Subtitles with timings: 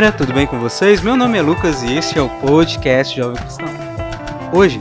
[0.00, 1.02] Galera, tudo bem com vocês?
[1.02, 3.68] Meu nome é Lucas e este é o podcast Jovem Cristão.
[4.50, 4.80] Hoje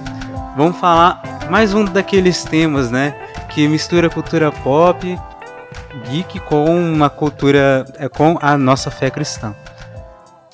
[0.56, 3.14] vamos falar mais um daqueles temas, né,
[3.50, 5.20] que mistura cultura pop,
[6.06, 9.54] geek com uma cultura, é, com a nossa fé cristã.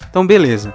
[0.09, 0.73] Então beleza,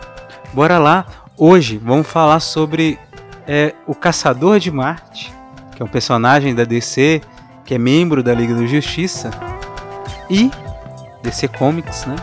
[0.52, 1.04] bora lá.
[1.36, 2.96] Hoje vamos falar sobre
[3.44, 5.34] é, o Caçador de Marte,
[5.74, 7.20] que é um personagem da DC,
[7.64, 9.32] que é membro da Liga da Justiça,
[10.30, 10.48] e
[11.24, 12.14] DC Comics, né?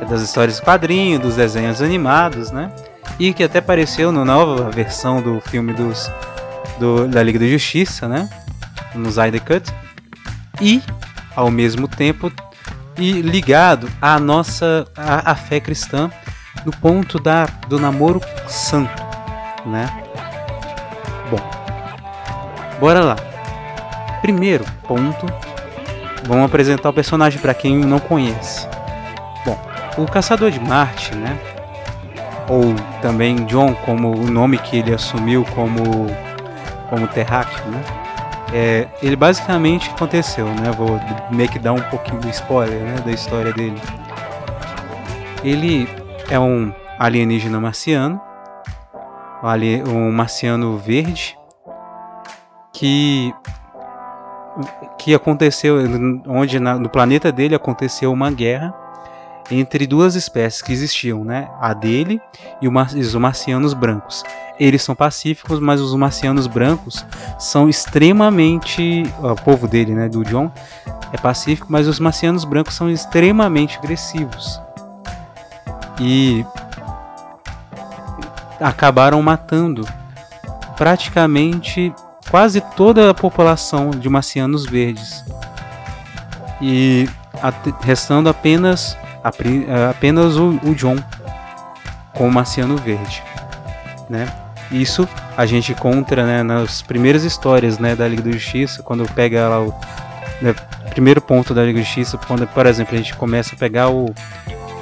[0.00, 2.72] É das histórias de quadrinho, dos desenhos animados, né?
[3.18, 6.10] E que até apareceu na nova versão do filme dos,
[6.78, 8.28] do, da Liga da Justiça, né?
[8.94, 9.72] No Snyder Cut.
[10.60, 10.82] E,
[11.36, 12.32] ao mesmo tempo,
[12.96, 16.10] e ligado à nossa à, à fé cristã
[16.64, 19.02] no ponto da, do namoro santo,
[19.66, 19.88] né?
[21.30, 21.40] Bom,
[22.78, 23.16] bora lá.
[24.20, 25.26] Primeiro ponto,
[26.26, 28.68] vamos apresentar o personagem para quem não conhece.
[29.96, 31.38] O Caçador de Marte, né?
[32.48, 36.06] Ou também John, como o nome que ele assumiu como,
[36.88, 37.82] como terráqueo, né?
[38.52, 40.70] É, ele basicamente aconteceu, né?
[40.76, 43.80] Vou meio que dar um pouquinho de spoiler né, da história dele.
[45.44, 45.88] Ele
[46.28, 48.20] é um alienígena marciano,
[49.86, 51.38] um marciano verde,
[52.72, 53.32] que
[54.98, 55.76] que aconteceu
[56.26, 58.74] onde na, no planeta dele aconteceu uma guerra
[59.50, 61.48] entre duas espécies que existiam, né?
[61.60, 62.20] A dele
[62.62, 64.22] e os marcianos brancos.
[64.58, 67.04] Eles são pacíficos, mas os marcianos brancos
[67.38, 69.02] são extremamente.
[69.18, 70.08] O povo dele, né?
[70.08, 70.50] Do John
[71.12, 74.60] é pacífico, mas os marcianos brancos são extremamente agressivos.
[75.98, 76.44] E
[78.60, 79.86] acabaram matando
[80.76, 81.92] praticamente
[82.30, 85.24] quase toda a população de marcianos verdes.
[86.60, 87.08] E
[87.80, 90.96] restando apenas apenas o, o John
[92.14, 93.22] com o Marciano Verde,
[94.08, 94.28] né?
[94.70, 99.48] Isso a gente encontra né, nas primeiras histórias né, da Liga da Justiça, quando pega
[99.48, 99.74] lá o
[100.40, 100.54] né,
[100.90, 104.14] primeiro ponto da Liga da Justiça, quando, por exemplo, a gente começa a pegar o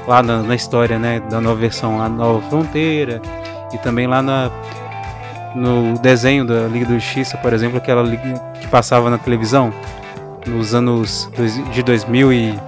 [0.06, 3.20] lá na, na história né, da nova versão, a Nova Fronteira,
[3.72, 4.50] e também lá na,
[5.54, 9.72] no desenho da Liga da Justiça, por exemplo, aquela liga que passava na televisão
[10.46, 11.30] nos anos
[11.72, 12.67] de 2000 e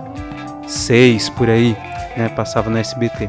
[0.71, 1.77] 6 por aí,
[2.17, 2.29] né?
[2.29, 3.29] Passava no SBT.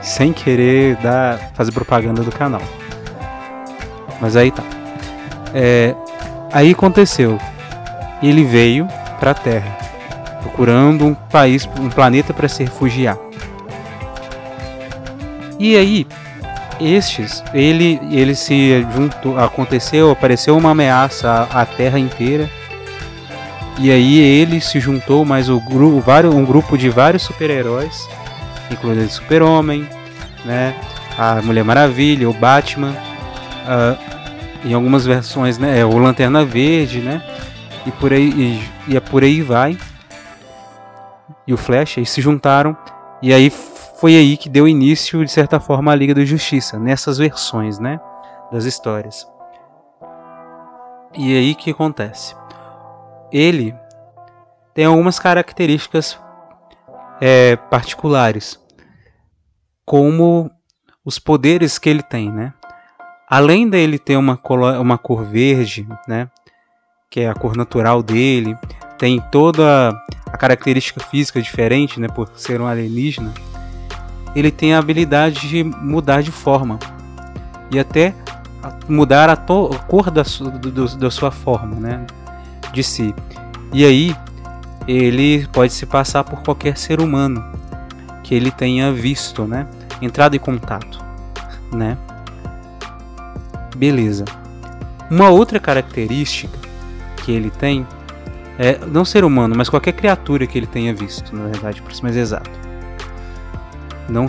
[0.00, 2.62] Sem querer dar, fazer propaganda do canal.
[4.20, 4.62] Mas aí tá.
[5.52, 5.94] É,
[6.52, 7.38] aí aconteceu.
[8.22, 8.86] Ele veio
[9.18, 9.76] para a Terra,
[10.40, 13.18] procurando um país, um planeta para se refugiar.
[15.58, 16.06] E aí,
[16.80, 22.48] estes, ele, ele se juntou, aconteceu, apareceu uma ameaça à, à Terra inteira
[23.78, 28.08] e aí ele se juntou mais um grupo de vários super-heróis,
[28.70, 29.88] incluindo o Super-Homem,
[30.44, 30.74] né,
[31.18, 33.98] a Mulher Maravilha, o Batman, uh,
[34.64, 37.20] em algumas versões, né, é, o Lanterna Verde, né,
[37.84, 39.76] e por aí e, e é por aí vai.
[41.46, 42.76] E o Flash, eles se juntaram
[43.20, 47.18] e aí foi aí que deu início de certa forma a Liga da Justiça nessas
[47.18, 47.98] versões, né,
[48.52, 49.28] das histórias.
[51.16, 52.34] E aí que acontece?
[53.34, 53.74] Ele
[54.72, 56.16] tem algumas características
[57.20, 58.60] é, particulares,
[59.84, 60.48] como
[61.04, 62.52] os poderes que ele tem, né?
[63.28, 64.40] Além dele ter uma,
[64.80, 66.30] uma cor verde, né?
[67.10, 68.56] Que é a cor natural dele,
[68.98, 69.90] tem toda
[70.26, 72.06] a característica física diferente, né?
[72.06, 73.34] Por ser um alienígena,
[74.36, 76.78] ele tem a habilidade de mudar de forma
[77.70, 78.14] e até
[78.88, 80.48] mudar a, a cor da, su
[80.98, 82.06] da sua forma, né?
[82.74, 83.14] De si.
[83.72, 84.14] E aí
[84.86, 87.42] ele pode se passar por qualquer ser humano
[88.22, 89.66] que ele tenha visto, né?
[90.02, 91.02] Entrado em contato,
[91.72, 91.96] né?
[93.76, 94.24] Beleza.
[95.10, 96.58] Uma outra característica
[97.24, 97.86] que ele tem
[98.58, 102.02] é não ser humano, mas qualquer criatura que ele tenha visto, na verdade, por ser
[102.02, 102.50] mais exato.
[104.08, 104.26] Não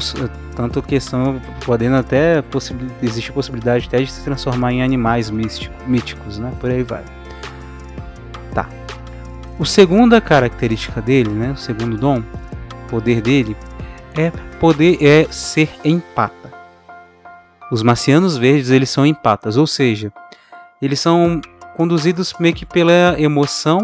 [0.55, 6.39] tanto questão podendo até possi existe possibilidade até de se transformar em animais místico, míticos,
[6.39, 6.51] né?
[6.59, 7.03] Por aí vai.
[9.57, 12.21] O segunda característica dele, né, o segundo dom,
[12.89, 13.55] poder dele,
[14.13, 14.29] é
[14.59, 16.53] poder é ser empata.
[17.71, 20.11] Os marcianos verdes eles são empatas, ou seja,
[20.81, 21.39] eles são
[21.77, 23.79] conduzidos meio que pela emoção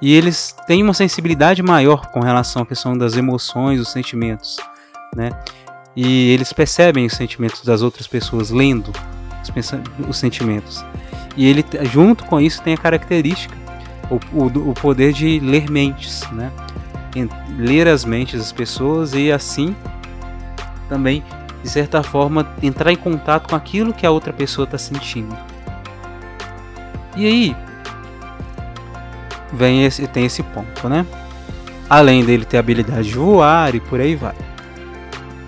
[0.00, 4.56] e eles têm uma sensibilidade maior com relação à questão das emoções, dos sentimentos,
[5.14, 5.30] né?
[5.94, 8.92] E eles percebem os sentimentos das outras pessoas lendo
[9.42, 10.84] os, os sentimentos.
[11.36, 13.54] E ele junto com isso tem a característica
[14.10, 16.50] o, o, o poder de ler mentes, né?
[17.58, 19.74] ler as mentes das pessoas e assim
[20.88, 21.22] também,
[21.62, 25.36] de certa forma, entrar em contato com aquilo que a outra pessoa está sentindo.
[27.16, 27.56] E aí
[29.52, 31.04] vem esse, tem esse ponto, né?
[31.90, 34.34] Além dele ter a habilidade de voar e por aí vai.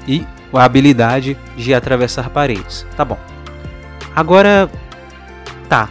[0.07, 2.87] E a habilidade de atravessar paredes.
[2.97, 3.19] Tá bom.
[4.15, 4.69] Agora
[5.69, 5.89] tá.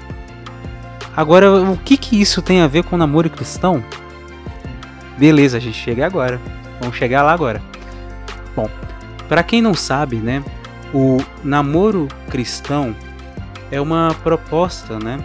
[1.20, 3.84] Agora o que que isso tem a ver com namoro cristão?
[5.18, 6.40] Beleza, a gente chega agora.
[6.80, 7.62] Vamos chegar lá agora.
[8.56, 8.70] Bom,
[9.28, 10.42] para quem não sabe, né,
[10.94, 12.96] o namoro cristão
[13.70, 15.20] é uma proposta, né,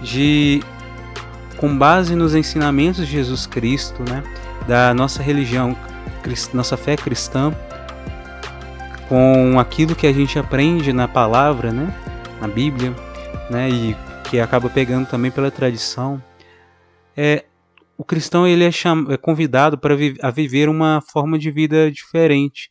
[0.00, 0.62] de
[1.56, 4.22] com base nos ensinamentos de Jesus Cristo, né,
[4.68, 5.76] da nossa religião,
[6.52, 7.52] nossa fé cristã,
[9.08, 11.92] com aquilo que a gente aprende na palavra, né,
[12.40, 12.94] na Bíblia,
[13.50, 13.96] né, e
[14.34, 16.20] que acaba pegando também pela tradição,
[17.16, 17.44] é
[17.96, 19.06] o cristão ele é, cham...
[19.08, 20.16] é convidado para vi...
[20.20, 22.68] a viver uma forma de vida diferente,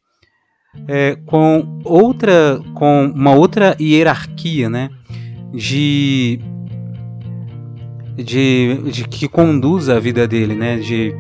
[0.90, 4.90] é, com outra, com uma outra hierarquia, né,
[5.54, 6.38] de,
[8.18, 11.16] de, de que conduz a vida dele, né, de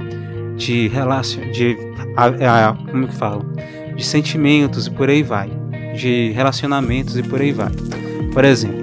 [0.55, 1.75] de relação, de
[2.15, 3.43] a, a, como que falo,
[3.95, 5.49] de sentimentos e por aí vai,
[5.95, 7.71] de relacionamentos e por aí vai.
[8.31, 8.82] Por exemplo,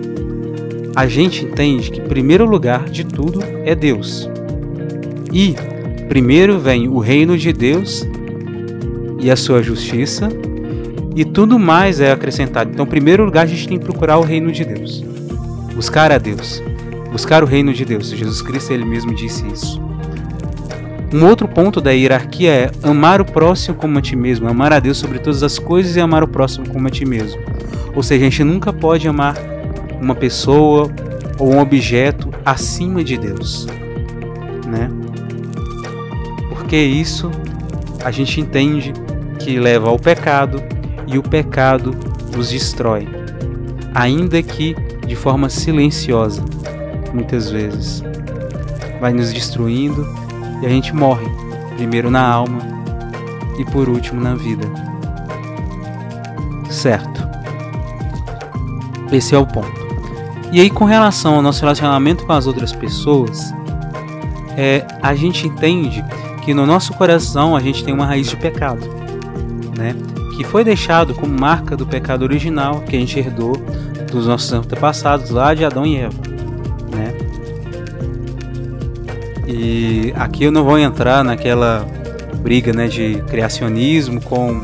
[0.94, 4.28] a gente entende que primeiro lugar de tudo é Deus.
[5.32, 5.54] E
[6.08, 8.06] primeiro vem o reino de Deus
[9.20, 10.28] e a sua justiça,
[11.14, 12.70] e tudo mais é acrescentado.
[12.72, 15.04] Então, primeiro lugar, a gente tem que procurar o reino de Deus,
[15.74, 16.62] buscar a Deus,
[17.12, 18.08] buscar o reino de Deus.
[18.08, 19.80] Jesus Cristo ele mesmo disse isso.
[21.12, 24.78] Um outro ponto da hierarquia é amar o próximo como a ti mesmo, amar a
[24.78, 27.40] Deus sobre todas as coisas e amar o próximo como a ti mesmo.
[27.94, 29.36] Ou seja, a gente nunca pode amar
[30.00, 30.90] uma pessoa
[31.38, 33.66] ou um objeto acima de Deus,
[34.66, 34.88] né?
[36.48, 37.30] Porque isso
[38.04, 38.92] a gente entende
[39.38, 40.62] que leva ao pecado
[41.06, 41.94] e o pecado
[42.36, 43.08] nos destrói,
[43.94, 44.74] ainda que
[45.06, 46.44] de forma silenciosa,
[47.12, 48.02] muitas vezes.
[49.00, 50.06] Vai nos destruindo
[50.62, 51.26] e a gente morre,
[51.76, 52.60] primeiro na alma
[53.58, 54.66] e por último na vida.
[56.68, 57.28] Certo.
[59.10, 59.79] Esse é o ponto.
[60.52, 63.52] E aí, com relação ao nosso relacionamento com as outras pessoas,
[64.56, 66.04] é, a gente entende
[66.44, 68.86] que no nosso coração a gente tem uma raiz de pecado,
[69.76, 69.94] né?
[70.36, 73.52] Que foi deixado como marca do pecado original que a gente herdou
[74.10, 76.30] dos nossos antepassados lá de Adão e Eva.
[79.52, 81.84] E aqui eu não vou entrar naquela
[82.40, 84.60] briga né, de criacionismo com,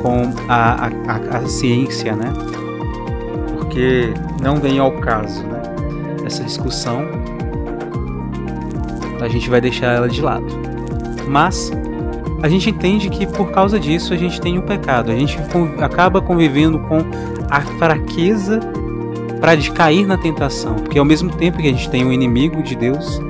[0.00, 2.32] com a, a, a ciência, né?
[3.70, 4.12] Porque
[4.42, 5.62] não vem ao caso, né?
[6.26, 7.06] Essa discussão
[9.20, 10.44] a gente vai deixar ela de lado.
[11.28, 11.70] Mas
[12.42, 15.12] a gente entende que por causa disso a gente tem um pecado.
[15.12, 15.38] A gente
[15.80, 16.98] acaba convivendo com
[17.48, 18.58] a fraqueza
[19.40, 22.74] para cair na tentação, porque ao mesmo tempo que a gente tem um inimigo de
[22.74, 23.22] Deus,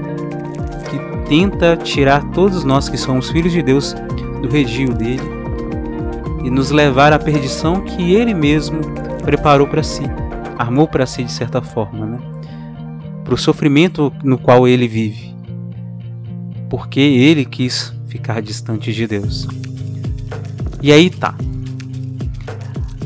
[1.28, 3.94] tenta tirar todos nós que somos filhos de Deus
[4.40, 5.20] do redil dele
[6.42, 8.80] e nos levar à perdição que ele mesmo
[9.22, 10.02] preparou para si,
[10.60, 12.18] armou para si de certa forma, né?
[13.24, 15.34] Para o sofrimento no qual ele vive,
[16.68, 19.48] porque ele quis ficar distante de Deus.
[20.82, 21.34] E aí tá.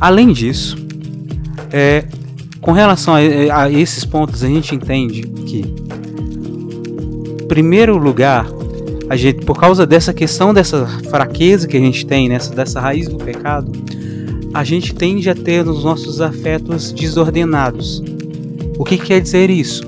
[0.01, 0.77] Além disso,
[1.73, 2.05] é,
[2.61, 5.63] com relação a, a esses pontos, a gente entende que
[7.47, 8.47] primeiro lugar,
[9.09, 13.07] a gente, por causa dessa questão dessa fraqueza que a gente tem, nessa dessa raiz
[13.07, 13.71] do pecado,
[14.55, 18.03] a gente tende a ter os nossos afetos desordenados.
[18.79, 19.85] O que, que quer dizer isso?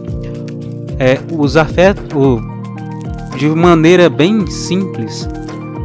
[0.98, 2.42] É, os afetos,
[3.38, 5.28] de maneira bem simples,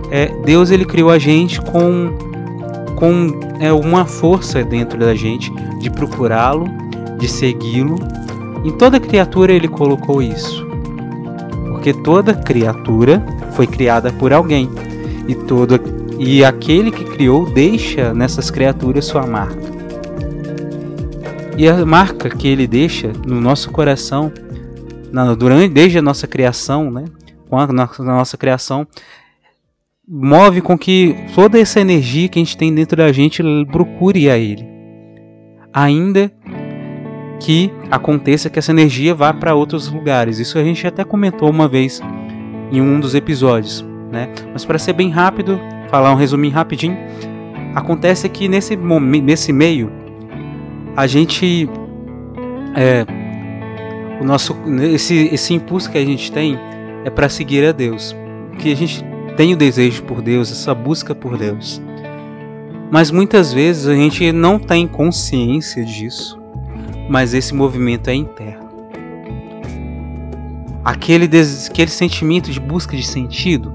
[0.09, 2.11] é, Deus ele criou a gente com,
[2.95, 6.65] com é, uma força dentro da gente de procurá-lo,
[7.19, 7.95] de segui-lo.
[8.65, 10.71] Em toda criatura ele colocou isso
[11.81, 14.69] porque toda criatura foi criada por alguém
[15.27, 15.79] e toda
[16.23, 19.59] e aquele que criou deixa nessas criaturas sua marca.
[21.57, 24.31] E a marca que ele deixa no nosso coração,
[25.11, 27.05] na, durante desde a nossa criação, né,
[27.49, 28.87] com a nossa, a nossa criação,
[30.07, 34.37] move com que toda essa energia que a gente tem dentro da gente procure a
[34.37, 34.63] ele.
[35.73, 36.31] Ainda
[37.39, 40.37] que aconteça que essa energia vá para outros lugares.
[40.37, 41.99] Isso a gente até comentou uma vez
[42.71, 44.31] em um dos episódios, né?
[44.53, 45.59] Mas para ser bem rápido,
[45.91, 46.97] falar um resuminho rapidinho,
[47.75, 49.91] acontece que nesse nesse meio,
[50.95, 51.69] a gente
[52.75, 53.05] é,
[54.19, 54.55] o nosso
[54.93, 56.57] esse esse impulso que a gente tem
[57.03, 58.15] é para seguir a Deus,
[58.57, 59.03] que a gente
[59.35, 61.81] tem o desejo por Deus, essa busca por Deus.
[62.89, 66.39] Mas muitas vezes a gente não tem consciência disso,
[67.09, 68.69] mas esse movimento é interno.
[70.83, 71.29] Aquele,
[71.69, 73.73] aquele sentimento de busca de sentido,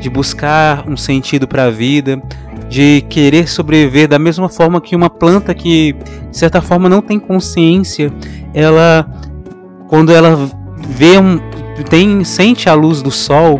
[0.00, 2.20] de buscar um sentido para a vida,
[2.68, 5.94] de querer sobreviver da mesma forma que uma planta que
[6.30, 8.12] de certa forma não tem consciência,
[8.52, 9.08] ela
[9.88, 10.50] quando ela
[10.88, 11.40] vê um
[11.88, 13.58] tem sente a luz do sol,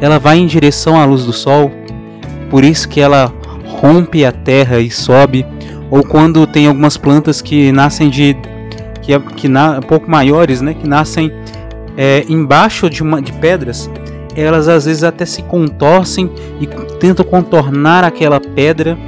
[0.00, 1.70] ela vai em direção à luz do sol.
[2.50, 3.32] Por isso que ela
[3.66, 5.46] rompe a terra e sobe,
[5.90, 8.36] ou quando tem algumas plantas que nascem de
[9.02, 11.32] que, que na, um pouco maiores, né, que nascem
[11.96, 13.90] é, embaixo de, uma, de pedras,
[14.36, 16.66] elas às vezes até se contorcem e
[16.98, 18.98] tentam contornar aquela pedra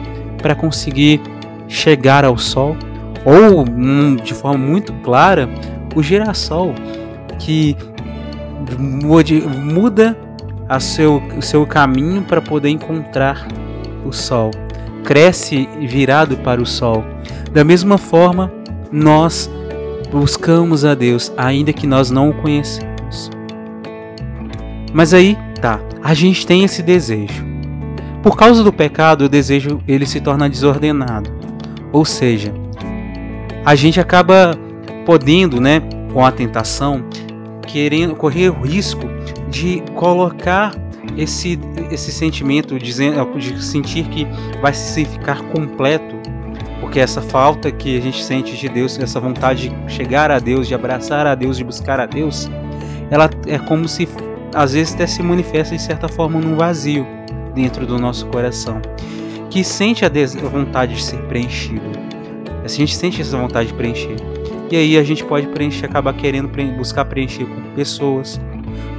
[0.40, 1.20] para conseguir
[1.68, 2.76] chegar ao sol.
[3.24, 5.48] Ou hum, de forma muito clara,
[5.94, 6.74] o girassol
[7.38, 7.76] que
[8.78, 10.16] muda
[10.68, 13.46] a seu, o seu caminho para poder encontrar
[14.04, 14.50] o sol.
[15.04, 17.04] Cresce virado para o sol.
[17.52, 18.52] Da mesma forma,
[18.90, 19.50] nós
[20.10, 22.95] buscamos a Deus, ainda que nós não o conhecemos.
[24.96, 27.44] Mas aí, tá, a gente tem esse desejo.
[28.22, 31.30] Por causa do pecado, o desejo ele se torna desordenado.
[31.92, 32.50] Ou seja,
[33.62, 34.58] a gente acaba
[35.04, 35.82] podendo, né,
[36.14, 37.04] com a tentação,
[37.66, 39.02] querendo correr o risco
[39.50, 40.72] de colocar
[41.14, 41.60] esse,
[41.90, 44.26] esse sentimento de, de sentir que
[44.62, 46.16] vai se ficar completo,
[46.80, 50.66] porque essa falta que a gente sente de Deus, essa vontade de chegar a Deus,
[50.66, 52.50] de abraçar a Deus, de buscar a Deus,
[53.10, 54.08] ela é como se
[54.56, 57.06] às vezes até se manifesta de certa forma num vazio
[57.54, 58.80] dentro do nosso coração,
[59.50, 60.10] que sente a,
[60.48, 61.84] vontade de ser preenchido.
[62.64, 64.16] A gente sente essa vontade de preencher.
[64.70, 68.40] E aí a gente pode preencher, acabar querendo buscar preencher com pessoas,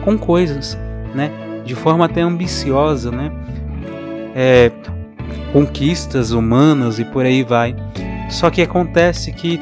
[0.06, 0.78] com coisas,
[1.16, 1.32] né?
[1.66, 3.32] De forma até ambiciosa, né?
[4.36, 4.72] É,
[5.52, 7.76] conquistas humanas e por aí vai.
[8.30, 9.60] Só que acontece que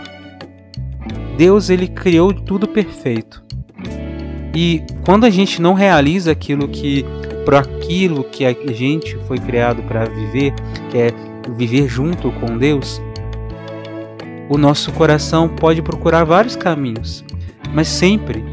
[1.37, 3.44] Deus ele criou tudo perfeito.
[4.55, 7.05] E quando a gente não realiza aquilo que
[7.43, 10.53] para aquilo que a gente foi criado para viver,
[10.89, 11.09] que é
[11.55, 12.99] viver junto com Deus,
[14.49, 17.23] o nosso coração pode procurar vários caminhos,
[17.73, 18.43] mas sempre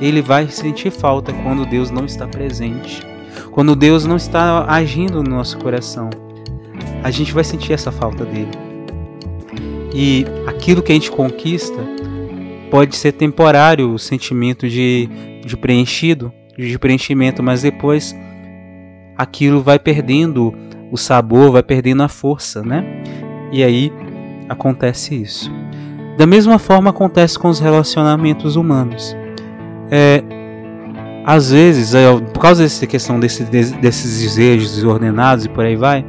[0.00, 3.02] ele vai sentir falta quando Deus não está presente,
[3.52, 6.10] quando Deus não está agindo no nosso coração.
[7.04, 8.50] A gente vai sentir essa falta dele.
[9.94, 11.78] E aquilo que a gente conquista
[12.74, 15.08] pode ser temporário, o sentimento de,
[15.46, 18.16] de preenchido, de preenchimento, mas depois
[19.16, 20.52] aquilo vai perdendo
[20.90, 22.84] o sabor, vai perdendo a força, né?
[23.52, 23.92] E aí
[24.48, 25.52] acontece isso.
[26.18, 29.16] Da mesma forma acontece com os relacionamentos humanos.
[29.88, 30.24] É,
[31.24, 36.04] às vezes, é, por causa dessa questão desse, desses desejos desordenados e por aí vai,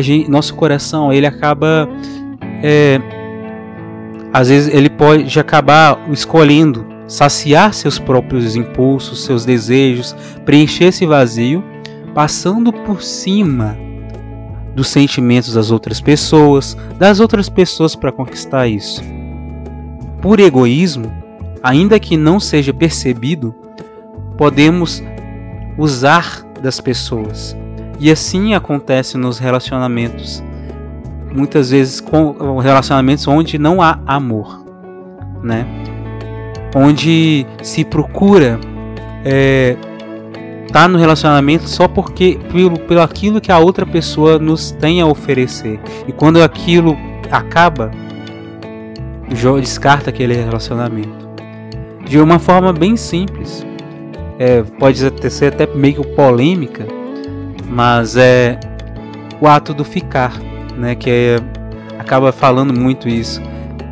[0.00, 1.88] gente, nosso coração ele acaba,
[2.62, 3.00] é,
[4.32, 11.64] às vezes ele pode acabar escolhendo saciar seus próprios impulsos, seus desejos, preencher esse vazio,
[12.14, 13.76] passando por cima
[14.76, 19.02] dos sentimentos das outras pessoas, das outras pessoas para conquistar isso.
[20.22, 21.12] Por egoísmo,
[21.60, 23.52] ainda que não seja percebido,
[24.38, 25.02] podemos
[25.76, 27.56] usar das pessoas.
[27.98, 30.42] E assim acontece nos relacionamentos.
[31.32, 34.64] Muitas vezes com relacionamentos onde não há amor,
[35.42, 35.66] né?
[36.74, 38.58] Onde se procura
[39.24, 39.76] é,
[40.72, 45.06] tá no relacionamento só porque pelo, pelo aquilo que a outra pessoa nos tem a
[45.06, 45.80] oferecer.
[46.06, 46.96] E quando aquilo
[47.30, 47.90] acaba,
[49.60, 51.28] descarta aquele relacionamento.
[52.04, 53.66] De uma forma bem simples.
[54.38, 54.98] É, pode
[55.30, 56.86] ser até meio polêmica,
[57.68, 58.58] mas é
[59.38, 60.32] o ato do ficar,
[60.80, 61.36] né, que é,
[61.98, 63.40] acaba falando muito isso,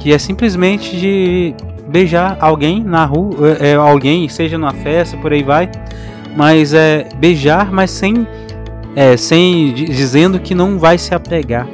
[0.00, 1.54] que é simplesmente de
[1.88, 5.71] beijar alguém na rua, é, alguém, seja numa festa, por aí vai,
[6.37, 8.26] mas é beijar, mas sem
[8.97, 11.68] é, sem dizendo que não vai se apegar,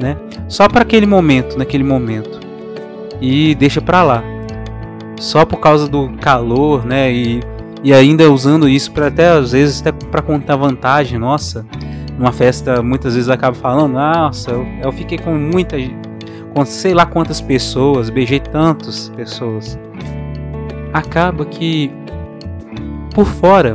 [0.00, 0.16] né?
[0.46, 2.38] Só para aquele momento, naquele momento.
[3.20, 4.24] E deixa para lá.
[5.18, 7.12] Só por causa do calor, né?
[7.12, 7.40] E,
[7.82, 11.66] e ainda usando isso para até às vezes até para contar vantagem, nossa.
[12.20, 15.76] Numa festa, muitas vezes acaba falando: "Nossa, eu, eu fiquei com muita
[16.52, 19.78] com sei lá quantas pessoas, beijei tantas pessoas".
[20.92, 21.90] Acaba que
[23.14, 23.74] por fora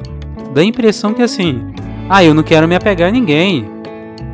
[0.53, 1.73] dá a impressão que assim,
[2.07, 3.65] ah, eu não quero me apegar a ninguém,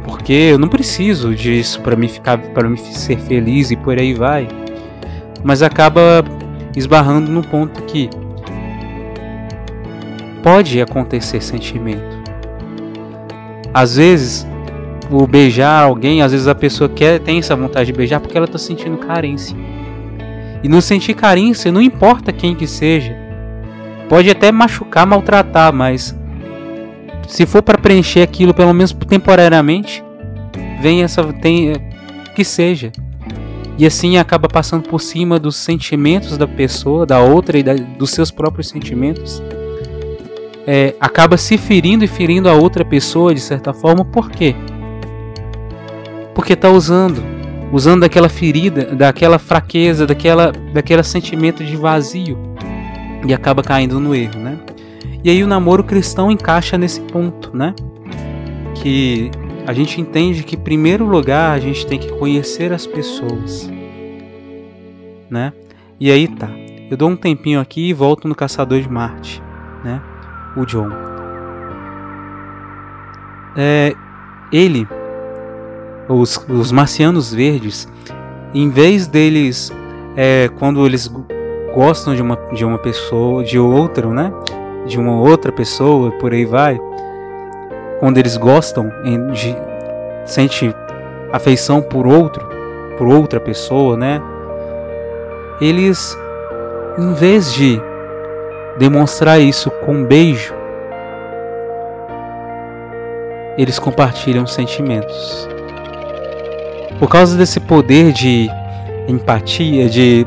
[0.03, 4.13] porque eu não preciso disso para me ficar, para me ser feliz e por aí
[4.13, 4.45] vai.
[5.41, 6.21] Mas acaba
[6.75, 8.09] esbarrando no ponto que
[10.43, 12.20] pode acontecer sentimento.
[13.73, 14.47] Às vezes,
[15.09, 18.45] o beijar alguém, às vezes a pessoa quer tem essa vontade de beijar porque ela
[18.45, 19.55] está sentindo carência.
[20.63, 23.15] E não sentir carência, não importa quem que seja,
[24.07, 26.15] pode até machucar, maltratar, mas
[27.27, 30.03] se for para preencher aquilo, pelo menos temporariamente,
[30.81, 31.73] vem essa tem
[32.35, 32.91] que seja.
[33.77, 38.11] E assim acaba passando por cima dos sentimentos da pessoa, da outra e da, dos
[38.11, 39.41] seus próprios sentimentos.
[40.73, 44.55] É, acaba se ferindo e ferindo a outra pessoa de certa forma, por quê?
[46.33, 47.21] Porque está usando,
[47.73, 52.37] usando daquela ferida, daquela fraqueza, daquela, daquele sentimento de vazio
[53.27, 54.57] e acaba caindo no erro, né?
[55.21, 57.75] E aí o namoro cristão encaixa nesse ponto, né?
[58.75, 59.29] Que
[59.67, 63.69] a gente entende que em primeiro lugar a gente tem que conhecer as pessoas,
[65.29, 65.51] né?
[65.99, 66.49] E aí tá.
[66.89, 69.43] Eu dou um tempinho aqui e volto no Caçador de Marte,
[69.83, 70.01] né?
[70.55, 70.89] O John.
[73.55, 73.95] É,
[74.51, 74.87] ele,
[76.07, 77.87] os, os marcianos verdes,
[78.53, 79.71] em vez deles,
[80.15, 81.11] é, quando eles
[81.73, 84.31] gostam de uma, de uma pessoa, de outro, né?
[84.85, 86.79] De uma outra pessoa, por aí vai.
[87.99, 88.91] Quando eles gostam,
[89.33, 89.55] de,
[90.25, 90.73] sente
[91.31, 92.45] afeição por outro,
[92.97, 94.21] por outra pessoa, né?
[95.61, 96.17] Eles,
[96.97, 97.81] em vez de
[98.81, 100.55] demonstrar isso com beijo,
[103.55, 105.47] eles compartilham sentimentos.
[106.97, 108.49] Por causa desse poder de
[109.07, 110.25] empatia, de,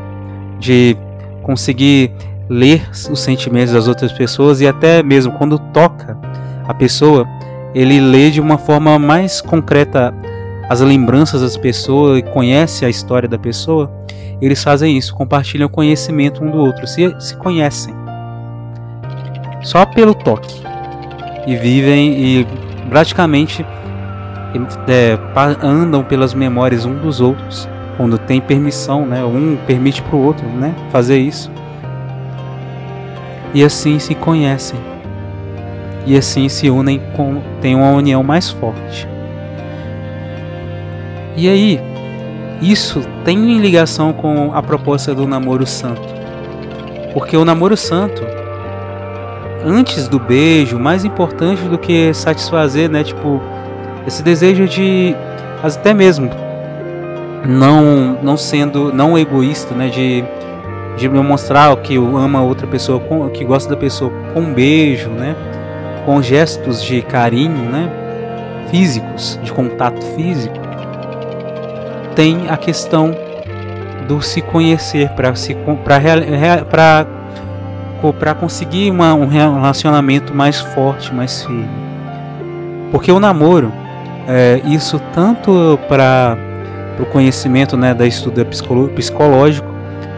[0.57, 0.95] de
[1.43, 2.13] conseguir
[2.47, 6.17] ler os sentimentos das outras pessoas e até mesmo quando toca
[6.65, 7.27] a pessoa,
[7.73, 10.13] ele lê de uma forma mais concreta
[10.69, 13.91] as lembranças das pessoas e conhece a história da pessoa,
[14.41, 18.04] eles fazem isso, compartilham conhecimento um do outro, se, se conhecem
[19.65, 20.61] só pelo toque
[21.47, 22.47] e vivem e
[22.87, 23.65] praticamente
[24.87, 25.17] é,
[25.61, 29.23] andam pelas memórias um dos outros quando tem permissão, né?
[29.23, 30.73] Um permite para o outro, né?
[30.91, 31.51] Fazer isso.
[33.53, 34.79] E assim se conhecem.
[36.05, 39.07] E assim se unem com tem uma união mais forte.
[41.35, 41.81] E aí,
[42.61, 46.07] isso tem ligação com a proposta do namoro santo.
[47.13, 48.44] Porque o namoro santo
[49.65, 53.41] antes do beijo, mais importante do que satisfazer, né, tipo,
[54.05, 55.15] esse desejo de
[55.63, 56.29] até mesmo
[57.47, 60.23] não não sendo não egoísta, né, de
[60.95, 63.01] de demonstrar que ama outra pessoa,
[63.33, 65.35] que gosta da pessoa com um beijo, né,
[66.05, 67.89] com gestos de carinho, né,
[68.69, 70.55] físicos, de contato físico,
[72.15, 73.13] tem a questão
[74.07, 75.55] do se conhecer para se
[75.89, 77.05] para
[78.13, 81.67] para conseguir uma, um relacionamento mais forte, mais firme.
[82.91, 83.71] Porque o namoro,
[84.27, 86.37] é, isso tanto para
[86.99, 89.67] o conhecimento né, da estudo psicológico.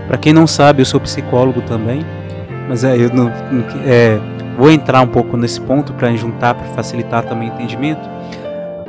[0.07, 2.05] Para quem não sabe, eu sou psicólogo também,
[2.69, 3.29] mas é, eu não,
[3.85, 4.19] é,
[4.57, 8.07] vou entrar um pouco nesse ponto para juntar, para facilitar também o entendimento.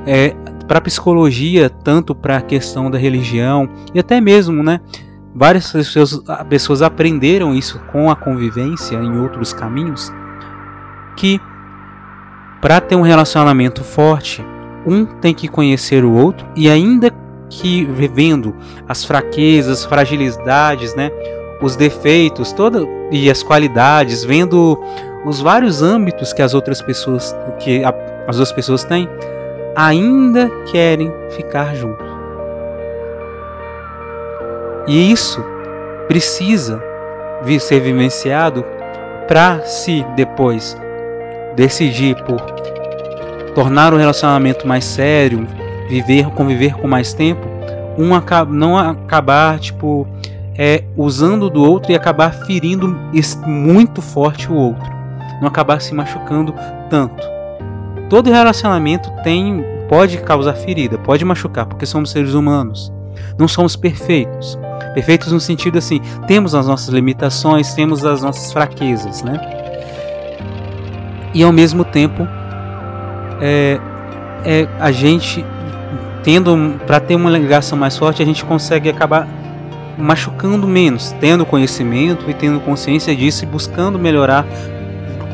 [0.06, 0.34] É,
[0.66, 4.80] para psicologia, tanto para a questão da religião e até mesmo, né,
[5.38, 10.12] várias pessoas, pessoas aprenderam isso com a convivência em outros caminhos,
[11.16, 11.40] que
[12.60, 14.44] para ter um relacionamento forte,
[14.84, 17.12] um tem que conhecer o outro e ainda
[17.48, 18.54] que vivendo
[18.88, 21.10] as fraquezas, fragilidades, né,
[21.62, 24.76] os defeitos, toda e as qualidades, vendo
[25.24, 27.82] os vários âmbitos que as outras pessoas que
[28.26, 29.08] as duas pessoas têm,
[29.76, 32.07] ainda querem ficar juntos.
[34.88, 35.44] E isso
[36.08, 36.82] precisa
[37.60, 38.64] ser vivenciado
[39.28, 40.76] para se depois
[41.54, 42.40] decidir por
[43.54, 45.46] tornar o relacionamento mais sério,
[45.88, 47.46] viver, conviver com mais tempo,
[47.98, 48.10] um
[48.48, 50.08] não acabar tipo
[50.56, 52.96] é, usando do outro e acabar ferindo
[53.46, 54.90] muito forte o outro,
[55.40, 56.54] não acabar se machucando
[56.88, 57.22] tanto.
[58.08, 62.92] Todo relacionamento tem pode causar ferida, pode machucar, porque somos seres humanos.
[63.38, 64.58] Não somos perfeitos.
[64.94, 69.38] Perfeitos no sentido assim, temos as nossas limitações, temos as nossas fraquezas, né?
[71.34, 72.26] E ao mesmo tempo,
[73.40, 73.78] é,
[74.44, 75.44] é a gente
[76.22, 79.26] tendo para ter uma ligação mais forte, a gente consegue acabar
[79.96, 84.46] machucando menos, tendo conhecimento e tendo consciência disso e buscando melhorar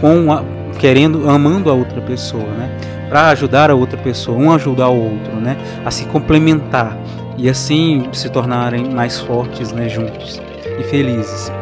[0.01, 0.43] com a,
[0.79, 2.71] querendo amando a outra pessoa, né?
[3.09, 5.57] Para ajudar a outra pessoa, um ajudar o outro, né?
[5.85, 6.97] A se complementar
[7.37, 10.40] e assim se tornarem mais fortes, né, juntos
[10.79, 11.53] e felizes.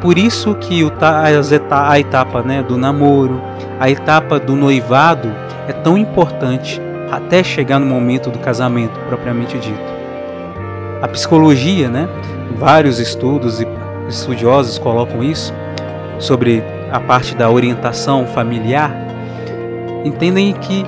[0.00, 0.82] por isso que
[1.70, 3.40] a etapa né, do namoro,
[3.80, 5.32] a etapa do noivado
[5.66, 6.80] é tão importante
[7.10, 9.94] até chegar no momento do casamento propriamente dito.
[11.00, 12.08] A psicologia, né,
[12.58, 13.66] vários estudos e
[14.08, 15.54] estudiosos colocam isso
[16.18, 18.94] sobre a parte da orientação familiar,
[20.04, 20.84] entendem que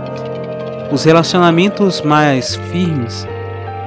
[0.90, 3.26] os relacionamentos mais firmes,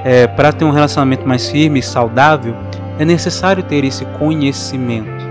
[0.04, 2.54] é, para ter um relacionamento mais firme e saudável,
[2.98, 5.24] é necessário ter esse conhecimento,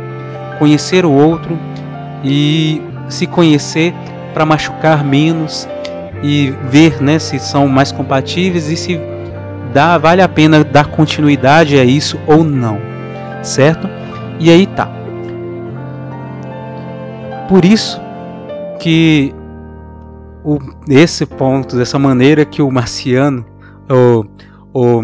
[0.58, 1.58] conhecer o outro
[2.23, 3.93] e se conhecer
[4.34, 5.67] para machucar menos
[6.21, 8.99] e ver né, se são mais compatíveis e se
[9.73, 12.79] dá, vale a pena dar continuidade a isso ou não,
[13.41, 13.88] certo?
[14.39, 14.89] E aí tá.
[17.47, 17.99] Por isso
[18.79, 19.34] que
[20.43, 23.45] o, esse ponto, dessa maneira que o marciano,
[23.89, 24.25] o,
[24.73, 25.03] o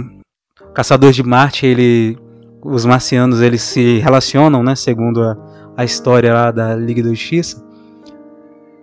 [0.73, 2.17] caçador de Marte, ele,
[2.63, 5.37] os marcianos eles se relacionam, né, segundo a,
[5.77, 7.63] a história lá da Liga da Justiça,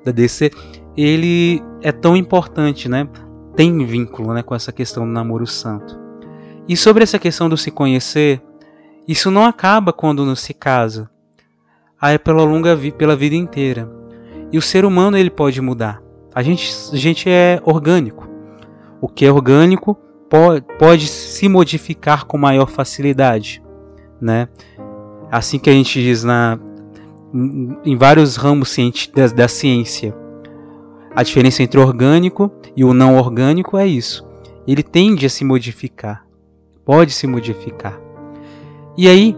[0.04, 0.50] da DC,
[0.96, 3.08] ele é tão importante, né?
[3.54, 6.00] Tem vínculo, né, com essa questão do namoro santo.
[6.68, 8.42] E sobre essa questão do se conhecer,
[9.06, 11.10] isso não acaba quando não se casa.
[12.00, 13.90] Ah, é pela longa vi pela vida inteira.
[14.50, 16.02] E o ser humano ele pode mudar.
[16.34, 18.28] A gente, a gente é orgânico.
[19.00, 19.98] O que é orgânico
[20.32, 23.62] pode, pode se modificar com maior facilidade,
[24.18, 24.48] né?
[25.30, 26.58] Assim que a gente diz na,
[27.84, 28.74] em vários ramos
[29.14, 30.16] da, da ciência.
[31.14, 34.26] A diferença entre orgânico e o não orgânico é isso.
[34.66, 36.24] Ele tende a se modificar.
[36.82, 38.00] Pode se modificar.
[38.96, 39.36] E aí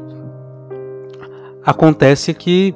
[1.64, 2.72] acontece que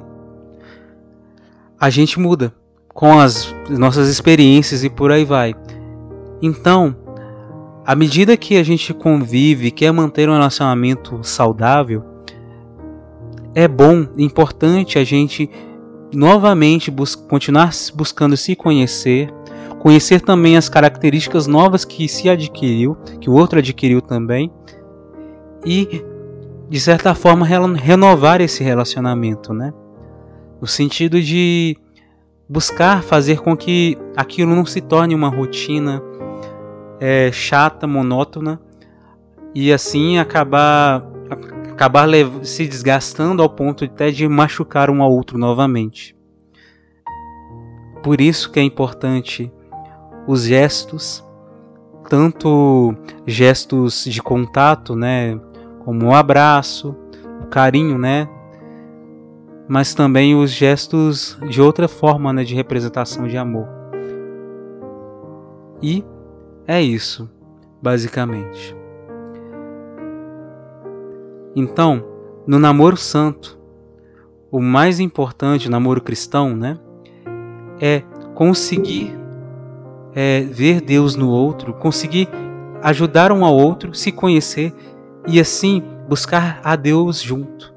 [1.78, 2.52] a gente muda
[2.88, 5.54] com as nossas experiências e por aí vai.
[6.42, 6.96] Então,
[7.88, 12.04] à medida que a gente convive, quer manter um relacionamento saudável,
[13.54, 15.48] é bom, importante a gente
[16.14, 19.32] novamente bus continuar buscando se conhecer,
[19.78, 24.52] conhecer também as características novas que se adquiriu, que o outro adquiriu também,
[25.64, 26.04] e
[26.68, 29.72] de certa forma renovar esse relacionamento, né?
[30.60, 31.74] No sentido de
[32.46, 36.02] buscar fazer com que aquilo não se torne uma rotina
[37.00, 38.60] é, chata, monótona
[39.54, 41.04] e assim acabar
[41.72, 42.08] acabar
[42.42, 46.16] se desgastando ao ponto até de machucar um ao outro novamente.
[48.02, 49.52] Por isso que é importante
[50.26, 51.24] os gestos,
[52.08, 52.94] tanto
[53.26, 55.38] gestos de contato, né,
[55.84, 56.96] como o abraço,
[57.42, 58.28] o carinho, né,
[59.68, 63.68] mas também os gestos de outra forma né, de representação de amor.
[65.80, 66.04] E
[66.68, 67.28] é isso,
[67.82, 68.76] basicamente.
[71.56, 72.04] Então,
[72.46, 73.58] no namoro santo,
[74.50, 76.78] o mais importante, namoro cristão, né,
[77.80, 78.02] é
[78.34, 79.18] conseguir
[80.14, 82.28] é, ver Deus no outro, conseguir
[82.82, 84.72] ajudar um ao outro, se conhecer
[85.26, 87.76] e assim buscar a Deus junto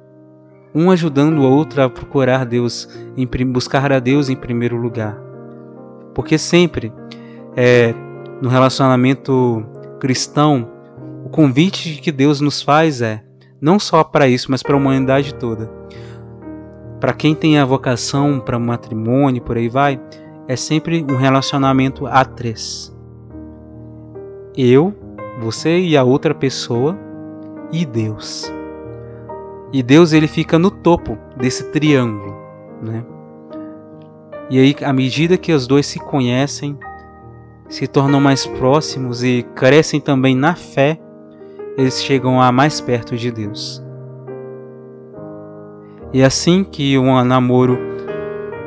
[0.74, 5.18] um ajudando o outro a procurar Deus, em, buscar a Deus em primeiro lugar.
[6.14, 6.92] Porque sempre
[7.56, 7.94] é,
[8.42, 9.64] no relacionamento
[10.00, 10.68] cristão,
[11.24, 13.24] o convite que Deus nos faz é
[13.62, 15.70] não só para isso, mas para a humanidade toda.
[17.00, 20.02] Para quem tem a vocação para matrimônio, por aí vai,
[20.48, 22.96] é sempre um relacionamento a três.
[24.58, 24.94] Eu,
[25.40, 26.98] você e a outra pessoa
[27.72, 28.52] e Deus.
[29.72, 32.36] E Deus ele fica no topo desse triângulo,
[32.82, 33.06] né?
[34.50, 36.78] E aí, à medida que os dois se conhecem,
[37.72, 41.00] se tornam mais próximos e crescem também na fé,
[41.78, 43.82] eles chegam a mais perto de Deus.
[46.14, 47.80] E assim que um namoro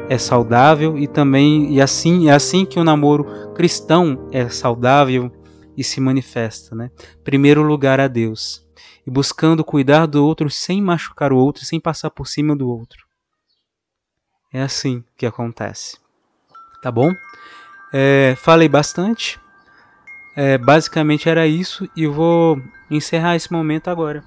[0.09, 5.31] é saudável e também e assim é assim que o namoro cristão é saudável
[5.77, 6.90] e se manifesta, né?
[7.23, 8.67] Primeiro lugar a Deus
[9.07, 13.05] e buscando cuidar do outro sem machucar o outro, sem passar por cima do outro.
[14.51, 15.99] É assim que acontece.
[16.83, 17.11] Tá bom?
[17.96, 19.38] É, falei bastante.
[20.35, 24.24] É, basicamente era isso e vou encerrar esse momento agora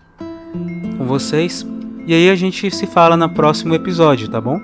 [0.98, 1.68] com vocês.
[2.06, 4.62] E aí a gente se fala no próximo episódio, tá bom?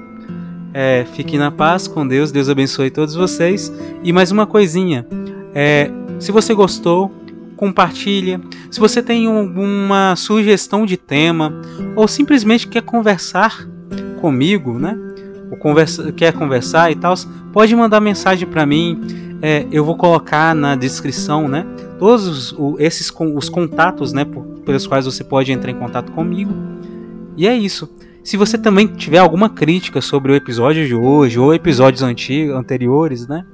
[0.74, 1.06] É,
[1.38, 3.74] na paz com Deus, Deus abençoe todos vocês.
[4.06, 5.06] E mais uma coisinha:
[5.54, 7.14] é, se você gostou,
[7.58, 8.40] compartilha.
[8.72, 11.54] Se você tem uma sugestão de tema
[11.94, 13.68] ou simplesmente quer conversar
[14.22, 14.98] comigo, né?
[15.58, 17.14] Conversa, quer conversar e tal,
[17.52, 19.02] pode mandar mensagem para mim.
[19.42, 21.66] É, eu vou colocar na descrição, né?
[22.00, 24.24] Todos os, esses os contatos, né?
[24.24, 26.54] Por, pelos quais você pode entrar em contato comigo.
[27.36, 27.90] E é isso.
[28.24, 33.28] Se você também tiver alguma crítica sobre o episódio de hoje ou episódios antigos, anteriores,
[33.28, 33.46] né?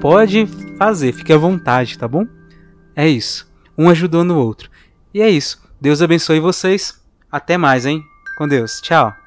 [0.00, 0.46] Pode
[0.78, 2.26] fazer, fique à vontade, tá bom?
[2.96, 3.46] É isso.
[3.76, 4.70] Um ajudando o outro.
[5.12, 5.62] E é isso.
[5.80, 6.98] Deus abençoe vocês.
[7.30, 8.02] Até mais, hein?
[8.38, 8.80] Com Deus.
[8.80, 9.23] Tchau.